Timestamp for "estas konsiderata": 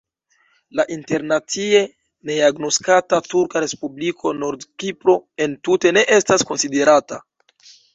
6.21-7.27